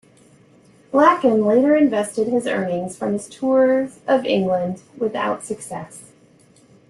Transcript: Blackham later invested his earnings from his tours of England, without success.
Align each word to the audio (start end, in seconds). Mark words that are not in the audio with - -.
Blackham 0.91 1.45
later 1.45 1.75
invested 1.75 2.27
his 2.27 2.47
earnings 2.47 2.97
from 2.97 3.13
his 3.13 3.29
tours 3.29 3.99
of 4.07 4.25
England, 4.25 4.81
without 4.97 5.43
success. 5.45 6.11